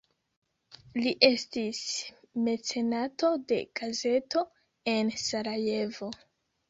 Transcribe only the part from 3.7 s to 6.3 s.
gazeto en Sarajevo.